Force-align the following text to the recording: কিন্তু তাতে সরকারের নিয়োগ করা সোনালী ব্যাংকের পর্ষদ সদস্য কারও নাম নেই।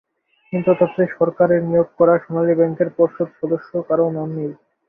কিন্তু 0.53 0.71
তাতে 0.79 1.01
সরকারের 1.15 1.61
নিয়োগ 1.63 1.87
করা 1.99 2.13
সোনালী 2.23 2.53
ব্যাংকের 2.59 2.89
পর্ষদ 2.97 3.29
সদস্য 3.39 3.71
কারও 3.87 4.07
নাম 4.17 4.29
নেই। 4.37 4.51